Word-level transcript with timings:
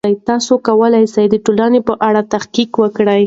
تاسې 0.27 0.53
کولای 0.67 1.03
سئ 1.13 1.25
د 1.31 1.35
ټولنې 1.45 1.79
په 1.87 1.93
اړه 2.07 2.21
تحقیق 2.33 2.71
وکړئ. 2.81 3.19